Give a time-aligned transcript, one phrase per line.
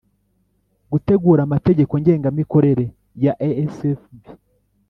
[0.91, 2.85] Gutegura amategeko ngengamikorere
[3.23, 3.33] ya
[3.75, 4.19] sfb